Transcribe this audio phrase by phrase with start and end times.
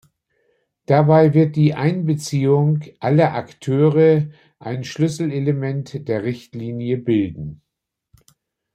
[0.87, 7.61] Dabei wird die Einbeziehung aller Akteure ein Schlüsselelement der Richtlinie bilden.